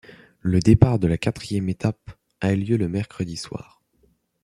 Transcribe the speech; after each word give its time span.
Le 0.39 0.61
départ 0.61 0.97
de 0.97 1.05
la 1.05 1.19
quatrième 1.19 1.69
étape 1.69 2.09
a 2.39 2.55
lieu 2.55 2.75
le 2.75 2.87
mercredi 2.89 3.37
soir. 3.37 3.83